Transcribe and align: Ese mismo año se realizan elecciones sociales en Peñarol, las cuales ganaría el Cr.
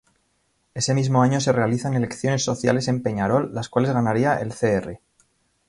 Ese 0.73 0.95
mismo 0.95 1.21
año 1.21 1.39
se 1.39 1.51
realizan 1.51 1.93
elecciones 1.93 2.43
sociales 2.43 2.87
en 2.87 3.03
Peñarol, 3.03 3.53
las 3.53 3.69
cuales 3.69 3.93
ganaría 3.93 4.39
el 4.39 4.49
Cr. 4.49 4.99